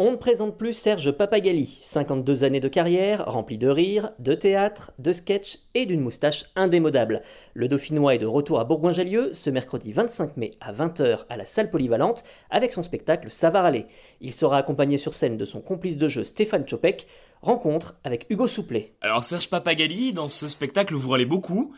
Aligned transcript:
On 0.00 0.10
ne 0.10 0.16
présente 0.16 0.58
plus 0.58 0.72
Serge 0.72 1.12
Papagali, 1.12 1.78
52 1.82 2.42
années 2.42 2.58
de 2.58 2.66
carrière, 2.66 3.26
remplie 3.26 3.58
de 3.58 3.68
rires, 3.68 4.10
de 4.18 4.34
théâtre, 4.34 4.90
de 4.98 5.12
sketch 5.12 5.60
et 5.74 5.86
d'une 5.86 6.00
moustache 6.00 6.46
indémodable. 6.56 7.22
Le 7.54 7.68
Dauphinois 7.68 8.16
est 8.16 8.18
de 8.18 8.26
retour 8.26 8.58
à 8.58 8.64
Bourgoin-Jallieu 8.64 9.32
ce 9.32 9.50
mercredi 9.50 9.92
25 9.92 10.36
mai 10.36 10.50
à 10.60 10.72
20h 10.72 11.26
à 11.28 11.36
la 11.36 11.46
salle 11.46 11.70
polyvalente 11.70 12.24
avec 12.50 12.72
son 12.72 12.82
spectacle 12.82 13.30
Savoir 13.30 13.66
aller. 13.66 13.86
Il 14.20 14.34
sera 14.34 14.58
accompagné 14.58 14.96
sur 14.96 15.14
scène 15.14 15.36
de 15.36 15.44
son 15.44 15.60
complice 15.60 15.96
de 15.96 16.08
jeu 16.08 16.24
Stéphane 16.24 16.66
Chopek. 16.66 17.06
Rencontre 17.40 17.96
avec 18.02 18.26
Hugo 18.30 18.48
Souplet. 18.48 18.94
Alors 19.00 19.22
Serge 19.22 19.48
Papagali, 19.48 20.12
dans 20.12 20.28
ce 20.28 20.48
spectacle, 20.48 20.94
vous 20.94 21.10
râlez 21.10 21.24
beaucoup. 21.24 21.72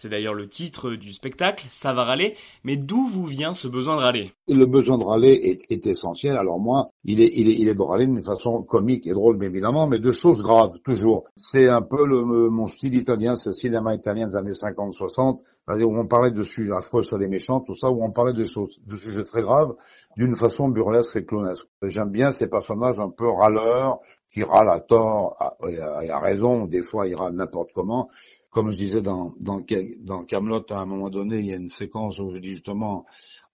C'est 0.00 0.08
d'ailleurs 0.08 0.32
le 0.32 0.48
titre 0.48 0.92
du 0.92 1.12
spectacle, 1.12 1.66
ça 1.68 1.92
va 1.92 2.04
râler. 2.04 2.32
Mais 2.64 2.78
d'où 2.78 3.06
vous 3.06 3.26
vient 3.26 3.52
ce 3.52 3.68
besoin 3.68 3.96
de 3.96 4.00
râler? 4.00 4.32
Le 4.48 4.64
besoin 4.64 4.96
de 4.96 5.04
râler 5.04 5.60
est, 5.68 5.86
essentiel. 5.86 6.38
Alors 6.38 6.58
moi, 6.58 6.88
il 7.04 7.20
est, 7.20 7.74
de 7.74 7.82
râler 7.82 8.06
d'une 8.06 8.24
façon 8.24 8.62
comique 8.62 9.06
et 9.06 9.12
drôle, 9.12 9.36
mais 9.36 9.48
évidemment, 9.48 9.86
mais 9.86 9.98
de 9.98 10.10
choses 10.10 10.42
graves, 10.42 10.78
toujours. 10.86 11.24
C'est 11.36 11.68
un 11.68 11.82
peu 11.82 12.06
le, 12.06 12.48
mon 12.48 12.66
style 12.66 12.94
italien, 12.94 13.34
le 13.44 13.52
cinéma 13.52 13.94
italien 13.94 14.26
des 14.28 14.36
années 14.36 14.52
50-60, 14.52 15.40
où 15.68 15.98
on 15.98 16.06
parlait 16.06 16.30
de 16.30 16.44
sujets 16.44 16.72
affreux 16.72 17.02
sur 17.02 17.18
les 17.18 17.28
méchants, 17.28 17.60
tout 17.60 17.74
ça, 17.74 17.90
où 17.90 18.02
on 18.02 18.10
parlait 18.10 18.32
de 18.32 18.44
sujets 18.44 19.24
très 19.24 19.42
graves, 19.42 19.74
d'une 20.16 20.34
façon 20.34 20.68
burlesque 20.68 21.16
et 21.16 21.26
clownesque. 21.26 21.66
J'aime 21.82 22.08
bien 22.08 22.32
ces 22.32 22.46
personnages 22.46 23.00
un 23.00 23.10
peu 23.10 23.28
râleurs, 23.28 23.98
qui 24.32 24.44
râlent 24.44 24.70
à 24.70 24.80
tort, 24.80 25.36
et 25.68 25.78
à 25.78 26.18
raison, 26.20 26.64
des 26.64 26.82
fois 26.82 27.06
ils 27.06 27.16
râlent 27.16 27.34
n'importe 27.34 27.70
comment, 27.74 28.08
comme 28.50 28.70
je 28.70 28.76
disais 28.76 29.00
dans, 29.00 29.34
dans, 29.38 29.60
dans 30.00 30.24
Camelot, 30.24 30.64
à 30.70 30.80
un 30.80 30.86
moment 30.86 31.08
donné, 31.08 31.38
il 31.38 31.46
y 31.46 31.52
a 31.52 31.56
une 31.56 31.70
séquence 31.70 32.18
où 32.18 32.30
je 32.34 32.40
dis 32.40 32.50
justement 32.54 33.06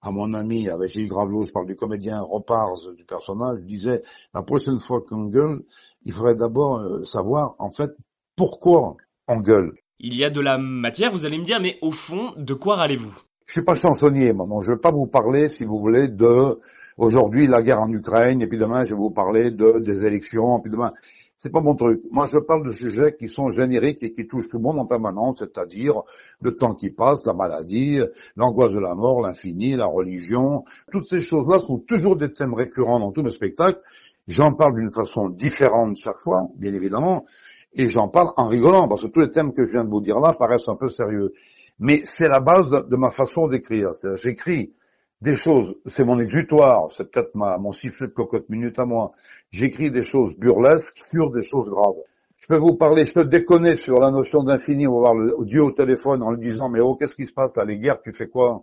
à 0.02 0.10
mon 0.10 0.34
ami, 0.34 0.68
avec 0.68 0.90
Gilles 0.90 1.08
Gravelot, 1.08 1.42
je 1.42 1.52
parle 1.52 1.66
du 1.66 1.74
comédien 1.74 2.20
Repars 2.20 2.74
du 2.96 3.04
personnage, 3.04 3.58
je 3.60 3.66
disais, 3.66 4.02
la 4.34 4.42
prochaine 4.42 4.78
fois 4.78 5.00
qu'on 5.00 5.24
gueule, 5.26 5.62
il 6.04 6.12
faudrait 6.12 6.36
d'abord 6.36 6.78
euh, 6.78 7.02
savoir, 7.04 7.56
en 7.58 7.70
fait, 7.70 7.90
pourquoi 8.36 8.96
on 9.26 9.40
gueule. 9.40 9.72
Il 9.98 10.14
y 10.14 10.24
a 10.24 10.30
de 10.30 10.40
la 10.40 10.58
matière, 10.58 11.10
vous 11.10 11.26
allez 11.26 11.38
me 11.38 11.44
dire, 11.44 11.60
mais 11.60 11.78
au 11.82 11.90
fond, 11.90 12.32
de 12.36 12.54
quoi 12.54 12.76
râlez-vous? 12.76 13.14
Je 13.46 13.52
suis 13.52 13.62
pas 13.62 13.74
chansonnier, 13.74 14.32
maman. 14.32 14.60
Je 14.60 14.72
vais 14.72 14.78
pas 14.78 14.92
vous 14.92 15.06
parler, 15.06 15.48
si 15.48 15.64
vous 15.64 15.78
voulez, 15.78 16.08
de 16.08 16.58
aujourd'hui 16.96 17.46
la 17.46 17.62
guerre 17.62 17.80
en 17.80 17.90
Ukraine, 17.90 18.42
et 18.42 18.46
puis 18.46 18.58
demain, 18.58 18.84
je 18.84 18.90
vais 18.90 19.00
vous 19.00 19.10
parler 19.10 19.50
de 19.50 19.80
des 19.80 20.04
élections, 20.04 20.58
et 20.58 20.62
puis 20.62 20.70
demain. 20.70 20.92
C'est 21.38 21.50
pas 21.50 21.60
mon 21.60 21.74
truc. 21.74 22.00
Moi, 22.10 22.26
je 22.32 22.38
parle 22.38 22.66
de 22.66 22.72
sujets 22.72 23.14
qui 23.14 23.28
sont 23.28 23.50
génériques 23.50 24.02
et 24.02 24.12
qui 24.12 24.26
touchent 24.26 24.48
tout 24.48 24.56
le 24.56 24.62
monde 24.62 24.78
en 24.78 24.86
permanence, 24.86 25.40
c'est-à-dire 25.40 26.02
le 26.40 26.56
temps 26.56 26.74
qui 26.74 26.90
passe, 26.90 27.24
la 27.26 27.34
maladie, 27.34 28.00
l'angoisse 28.36 28.72
de 28.72 28.80
la 28.80 28.94
mort, 28.94 29.20
l'infini, 29.20 29.76
la 29.76 29.86
religion. 29.86 30.64
Toutes 30.90 31.04
ces 31.04 31.20
choses-là 31.20 31.58
sont 31.58 31.78
toujours 31.78 32.16
des 32.16 32.32
thèmes 32.32 32.54
récurrents 32.54 33.00
dans 33.00 33.12
tous 33.12 33.22
mes 33.22 33.30
spectacles. 33.30 33.80
J'en 34.26 34.54
parle 34.54 34.76
d'une 34.76 34.90
façon 34.90 35.28
différente 35.28 35.96
chaque 35.96 36.20
fois, 36.20 36.48
bien 36.56 36.72
évidemment, 36.72 37.26
et 37.74 37.88
j'en 37.88 38.08
parle 38.08 38.30
en 38.36 38.48
rigolant, 38.48 38.88
parce 38.88 39.02
que 39.02 39.08
tous 39.08 39.20
les 39.20 39.30
thèmes 39.30 39.52
que 39.52 39.64
je 39.66 39.72
viens 39.72 39.84
de 39.84 39.90
vous 39.90 40.00
dire 40.00 40.18
là 40.18 40.32
paraissent 40.32 40.68
un 40.68 40.76
peu 40.76 40.88
sérieux. 40.88 41.32
Mais 41.78 42.00
c'est 42.04 42.28
la 42.28 42.40
base 42.40 42.70
de, 42.70 42.96
ma 42.96 43.10
façon 43.10 43.46
d'écrire. 43.46 43.90
J'écris 44.14 44.72
des 45.22 45.34
choses, 45.34 45.76
c'est 45.86 46.04
mon 46.04 46.18
exutoire, 46.18 46.90
c'est 46.92 47.10
peut-être 47.10 47.34
ma, 47.34 47.58
mon 47.58 47.72
sifflet 47.72 48.08
de 48.08 48.12
cocotte 48.12 48.48
minute 48.48 48.78
à 48.78 48.84
moi. 48.84 49.12
J'écris 49.50 49.90
des 49.90 50.02
choses 50.02 50.36
burlesques 50.36 50.98
sur 50.98 51.30
des 51.30 51.42
choses 51.42 51.70
graves. 51.70 51.96
Je 52.36 52.46
peux 52.46 52.58
vous 52.58 52.74
parler, 52.74 53.04
je 53.06 53.14
peux 53.14 53.24
déconner 53.24 53.76
sur 53.76 53.98
la 53.98 54.10
notion 54.10 54.42
d'infini, 54.42 54.86
on 54.86 55.00
va 55.00 55.12
voir 55.12 55.44
Dieu 55.44 55.62
au 55.62 55.72
téléphone 55.72 56.22
en 56.22 56.32
lui 56.32 56.50
disant, 56.50 56.68
mais 56.68 56.80
oh, 56.80 56.94
qu'est-ce 56.94 57.16
qui 57.16 57.26
se 57.26 57.32
passe 57.32 57.56
là, 57.56 57.64
les 57.64 57.78
guerres, 57.78 58.00
tu 58.02 58.12
fais 58.12 58.28
quoi? 58.28 58.62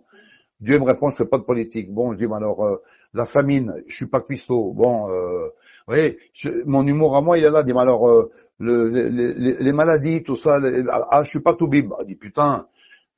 Dieu 0.60 0.78
me 0.78 0.84
répond, 0.84 1.10
je 1.10 1.16
fais 1.16 1.26
pas 1.26 1.38
de 1.38 1.42
politique. 1.42 1.92
Bon, 1.92 2.12
je 2.12 2.18
dis, 2.18 2.26
mais 2.26 2.36
alors, 2.36 2.64
euh, 2.64 2.76
la 3.12 3.26
famine, 3.26 3.82
je 3.86 3.94
suis 3.94 4.06
pas 4.06 4.20
cuistot. 4.20 4.72
Bon, 4.72 5.10
euh, 5.10 5.48
vous 5.86 5.94
voyez, 5.94 6.18
mon 6.64 6.86
humour 6.86 7.16
à 7.16 7.20
moi, 7.20 7.36
il 7.36 7.44
est 7.44 7.50
là, 7.50 7.60
il 7.60 7.66
dit, 7.66 7.74
mais 7.74 7.80
alors, 7.80 8.08
euh, 8.08 8.30
le, 8.58 8.88
les, 8.88 9.72
maladies, 9.72 10.22
tout 10.22 10.36
ça, 10.36 10.58
les, 10.58 10.84
ah, 10.88 11.22
je 11.24 11.28
suis 11.28 11.40
pas 11.40 11.54
tout 11.54 11.66
bib. 11.66 11.92
Il 12.00 12.06
dit, 12.06 12.14
putain, 12.14 12.66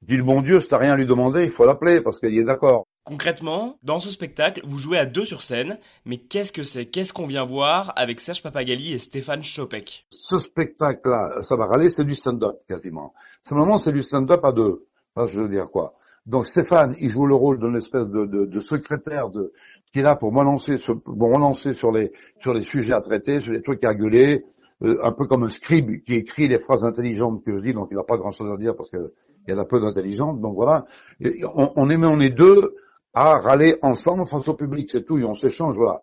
dis 0.02 0.16
le 0.16 0.24
bon 0.24 0.40
Dieu, 0.40 0.58
si 0.60 0.68
t'as 0.68 0.78
rien 0.78 0.92
à 0.92 0.96
lui 0.96 1.06
demander, 1.06 1.44
il 1.44 1.52
faut 1.52 1.66
l'appeler, 1.66 2.00
parce 2.00 2.18
qu'il 2.18 2.36
est 2.36 2.44
d'accord. 2.44 2.86
Concrètement, 3.06 3.78
dans 3.84 4.00
ce 4.00 4.10
spectacle, 4.10 4.62
vous 4.64 4.78
jouez 4.78 4.98
à 4.98 5.06
deux 5.06 5.24
sur 5.24 5.40
scène, 5.40 5.78
mais 6.04 6.16
qu'est-ce 6.16 6.52
que 6.52 6.64
c'est? 6.64 6.86
Qu'est-ce 6.86 7.12
qu'on 7.12 7.28
vient 7.28 7.44
voir 7.44 7.92
avec 7.94 8.18
Serge 8.18 8.42
Papagali 8.42 8.92
et 8.92 8.98
Stéphane 8.98 9.44
Chopek? 9.44 10.08
Ce 10.10 10.38
spectacle-là, 10.38 11.40
ça 11.42 11.54
va 11.54 11.66
râler, 11.66 11.88
c'est 11.88 12.04
du 12.04 12.16
stand-up 12.16 12.56
quasiment. 12.68 13.14
Simplement, 13.44 13.78
c'est 13.78 13.92
du 13.92 14.02
stand-up 14.02 14.44
à 14.44 14.50
deux. 14.50 14.86
Enfin, 15.14 15.28
je 15.28 15.40
veux 15.40 15.48
dire 15.48 15.68
quoi? 15.70 15.94
Donc 16.26 16.48
Stéphane, 16.48 16.96
il 16.98 17.08
joue 17.08 17.26
le 17.26 17.36
rôle 17.36 17.60
d'une 17.60 17.76
espèce 17.76 18.08
de, 18.08 18.58
secrétaire 18.58 19.30
de, 19.30 19.52
qui 19.92 20.00
est 20.00 20.02
là 20.02 20.16
pour 20.16 20.32
sur, 20.58 21.00
pour 21.00 21.32
relancer 21.32 21.74
sur 21.74 21.92
les, 21.92 22.10
sujets 22.62 22.94
à 22.94 23.02
traiter, 23.02 23.40
sur 23.40 23.52
les 23.52 23.62
trucs 23.62 23.84
à 23.84 23.94
gueuler, 23.94 24.44
euh, 24.82 24.98
un 25.04 25.12
peu 25.12 25.26
comme 25.26 25.44
un 25.44 25.48
scribe 25.48 26.02
qui 26.02 26.14
écrit 26.14 26.48
les 26.48 26.58
phrases 26.58 26.84
intelligentes 26.84 27.44
que 27.44 27.56
je 27.56 27.62
dis, 27.62 27.72
donc 27.72 27.86
il 27.92 27.96
n'a 27.96 28.02
pas 28.02 28.16
grand-chose 28.16 28.52
à 28.52 28.56
dire 28.56 28.74
parce 28.76 28.90
que 28.90 29.12
il 29.46 29.54
y 29.54 29.56
en 29.56 29.60
a 29.60 29.64
peu 29.64 29.78
d'intelligentes. 29.78 30.40
Donc 30.40 30.56
voilà, 30.56 30.86
on, 31.20 31.88
est, 31.88 31.96
on 32.04 32.18
est 32.18 32.30
deux 32.30 32.74
à 33.16 33.38
râler 33.38 33.78
ensemble 33.82 34.26
face 34.28 34.46
au 34.46 34.54
public, 34.54 34.90
c'est 34.90 35.04
tout, 35.04 35.18
et 35.18 35.24
on 35.24 35.34
s'échange, 35.34 35.74
voilà. 35.74 36.02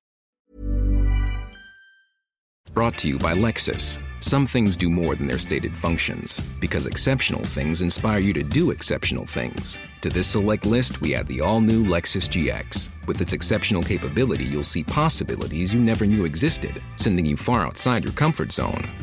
Brought 2.74 2.97
to 2.97 3.07
you 3.07 3.19
by 3.19 3.35
Lexus. 3.35 4.00
Some 4.19 4.47
things 4.47 4.75
do 4.75 4.90
more 4.90 5.16
than 5.16 5.28
their 5.28 5.38
stated 5.38 5.78
functions, 5.78 6.41
because 6.59 6.88
exceptional 6.88 7.44
things 7.44 7.84
inspire 7.84 8.18
you 8.18 8.34
to 8.34 8.41
do 8.41 8.72
exceptional 8.72 9.28
things. 9.28 9.78
To 10.02 10.09
this 10.09 10.25
select 10.25 10.66
list, 10.66 11.02
we 11.02 11.13
add 11.13 11.28
the 11.28 11.41
all 11.41 11.62
new 11.62 11.85
Lexus 11.85 12.28
GX. 12.28 12.90
With 13.06 13.22
its 13.22 13.34
exceptional 13.34 13.84
capability, 13.84 14.46
you'll 14.46 14.63
see 14.63 14.84
possibilities 14.84 15.72
you 15.72 15.79
never 15.79 16.07
knew 16.07 16.25
existed, 16.25 16.81
sending 16.96 17.25
you 17.25 17.38
far 17.38 17.63
outside 17.63 18.03
your 18.03 18.13
comfort 18.13 18.52
zone. 18.52 19.03